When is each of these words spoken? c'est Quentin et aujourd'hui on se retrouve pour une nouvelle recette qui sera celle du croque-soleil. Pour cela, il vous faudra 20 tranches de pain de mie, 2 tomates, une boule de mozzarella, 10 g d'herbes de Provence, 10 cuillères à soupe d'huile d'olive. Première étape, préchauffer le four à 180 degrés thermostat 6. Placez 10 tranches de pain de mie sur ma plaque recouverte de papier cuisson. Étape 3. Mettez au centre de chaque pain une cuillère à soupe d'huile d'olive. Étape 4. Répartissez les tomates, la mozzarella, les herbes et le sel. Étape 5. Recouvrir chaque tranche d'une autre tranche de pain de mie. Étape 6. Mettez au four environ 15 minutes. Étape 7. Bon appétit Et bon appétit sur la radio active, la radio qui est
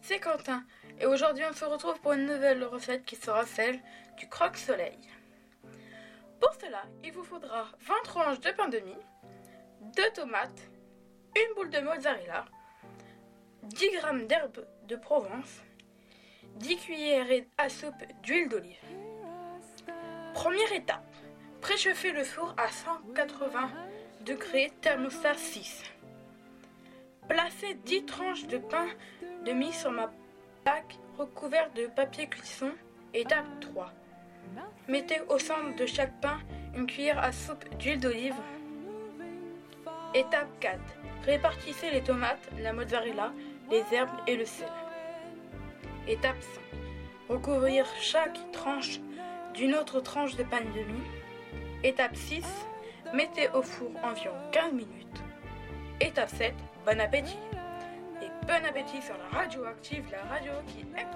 c'est 0.00 0.18
Quentin 0.20 0.64
et 1.00 1.06
aujourd'hui 1.06 1.44
on 1.48 1.54
se 1.54 1.64
retrouve 1.64 1.98
pour 2.00 2.12
une 2.12 2.26
nouvelle 2.26 2.62
recette 2.64 3.04
qui 3.04 3.16
sera 3.16 3.46
celle 3.46 3.80
du 4.18 4.28
croque-soleil. 4.28 4.98
Pour 6.40 6.52
cela, 6.60 6.82
il 7.02 7.12
vous 7.12 7.24
faudra 7.24 7.68
20 7.80 7.94
tranches 8.04 8.40
de 8.40 8.50
pain 8.50 8.68
de 8.68 8.78
mie, 8.80 8.96
2 9.96 10.02
tomates, 10.14 10.68
une 11.34 11.54
boule 11.54 11.70
de 11.70 11.80
mozzarella, 11.80 12.44
10 13.62 13.78
g 13.78 14.26
d'herbes 14.28 14.66
de 14.86 14.96
Provence, 14.96 15.62
10 16.56 16.76
cuillères 16.76 17.44
à 17.56 17.68
soupe 17.68 18.04
d'huile 18.22 18.48
d'olive. 18.48 18.76
Première 20.34 20.72
étape, 20.72 21.14
préchauffer 21.62 22.12
le 22.12 22.24
four 22.24 22.54
à 22.58 22.68
180 22.68 23.70
degrés 24.20 24.70
thermostat 24.82 25.34
6. 25.34 25.82
Placez 27.28 27.74
10 27.86 28.04
tranches 28.04 28.46
de 28.48 28.58
pain 28.58 28.86
de 29.46 29.52
mie 29.52 29.72
sur 29.72 29.90
ma 29.90 30.10
plaque 30.62 30.98
recouverte 31.18 31.74
de 31.74 31.86
papier 31.86 32.26
cuisson. 32.26 32.70
Étape 33.14 33.46
3. 33.60 33.90
Mettez 34.88 35.20
au 35.30 35.38
centre 35.38 35.74
de 35.76 35.86
chaque 35.86 36.20
pain 36.20 36.38
une 36.76 36.86
cuillère 36.86 37.18
à 37.18 37.32
soupe 37.32 37.66
d'huile 37.78 37.98
d'olive. 37.98 38.34
Étape 40.12 40.48
4. 40.60 40.78
Répartissez 41.24 41.90
les 41.90 42.02
tomates, 42.02 42.46
la 42.60 42.74
mozzarella, 42.74 43.32
les 43.70 43.84
herbes 43.92 44.20
et 44.26 44.36
le 44.36 44.44
sel. 44.44 44.68
Étape 46.06 46.42
5. 46.42 46.60
Recouvrir 47.30 47.86
chaque 48.02 48.38
tranche 48.52 49.00
d'une 49.54 49.74
autre 49.74 50.00
tranche 50.00 50.36
de 50.36 50.42
pain 50.42 50.60
de 50.60 50.92
mie. 50.92 51.08
Étape 51.82 52.16
6. 52.16 52.44
Mettez 53.14 53.48
au 53.54 53.62
four 53.62 53.90
environ 54.02 54.36
15 54.52 54.72
minutes. 54.74 55.24
Étape 56.00 56.28
7. 56.28 56.54
Bon 56.84 57.00
appétit 57.00 57.38
Et 58.22 58.46
bon 58.46 58.64
appétit 58.66 59.00
sur 59.00 59.14
la 59.16 59.38
radio 59.38 59.64
active, 59.64 60.04
la 60.10 60.22
radio 60.34 60.52
qui 60.66 60.80
est 60.80 61.06